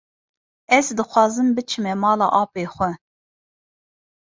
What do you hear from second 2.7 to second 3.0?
xwe.